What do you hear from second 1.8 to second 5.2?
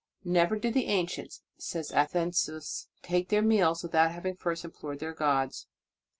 Athe nseus, "take their meals without having first implored their